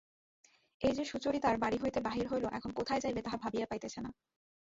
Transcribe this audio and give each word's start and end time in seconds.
এই-যে 0.81 1.03
সুচরিতার 1.05 1.55
বাড়ি 1.57 1.77
হইতে 1.77 1.99
বাহির 2.01 2.25
হইল 2.27 2.45
এখন 2.51 2.71
কোথায় 2.71 3.01
যাইবে 3.01 3.21
তাহা 3.21 3.37
ভাবিয়া 3.37 3.65
পাইতেছে 3.65 3.99
না। 4.01 4.09